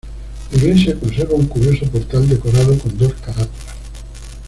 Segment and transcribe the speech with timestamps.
[0.49, 3.75] La iglesia conserva un curioso portal decorado con dos carátulas.